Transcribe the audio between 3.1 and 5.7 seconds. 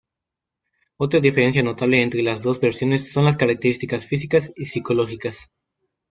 son las características físicas y psicológicas.